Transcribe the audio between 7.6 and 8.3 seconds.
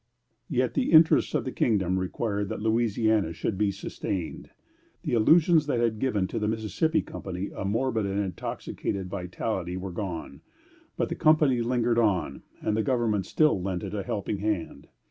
morbid and